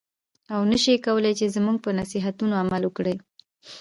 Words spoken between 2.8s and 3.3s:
وکړې.